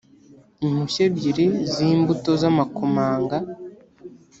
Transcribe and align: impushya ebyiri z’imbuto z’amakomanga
impushya 0.65 1.01
ebyiri 1.09 1.45
z’imbuto 1.73 2.31
z’amakomanga 2.41 3.37